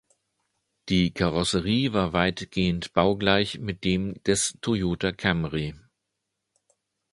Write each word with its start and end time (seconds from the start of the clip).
Die 0.89 1.11
Karosserie 1.13 1.93
war 1.93 2.11
weitgehend 2.11 2.91
baugleich 2.93 3.59
mit 3.59 3.83
dem 3.83 4.15
des 4.23 4.57
Toyota 4.59 5.11
Camry. 5.11 5.75